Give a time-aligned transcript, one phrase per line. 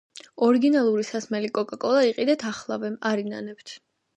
[0.45, 3.79] ორიგინალური სასმელი კოკაკოლა იყიდეთ ახლავე არ ინანებთ